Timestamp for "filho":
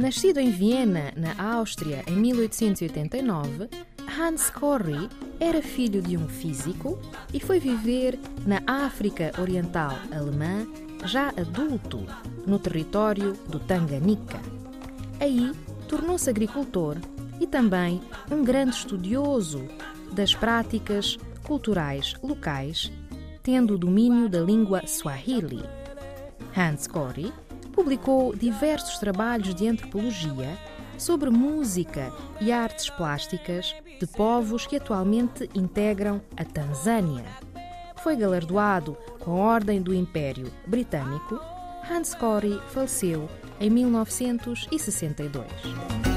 5.60-6.00